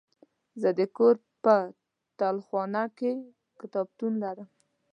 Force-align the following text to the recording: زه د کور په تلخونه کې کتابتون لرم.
زه 0.61 0.69
د 0.79 0.81
کور 0.97 1.15
په 1.43 1.55
تلخونه 2.19 2.81
کې 2.97 3.11
کتابتون 3.59 4.13
لرم. 4.23 4.47